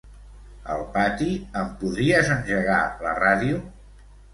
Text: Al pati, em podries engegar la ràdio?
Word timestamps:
Al 0.75 0.81
pati, 0.95 1.29
em 1.63 1.71
podries 1.85 2.35
engegar 2.41 2.83
la 3.09 3.17
ràdio? 3.25 3.67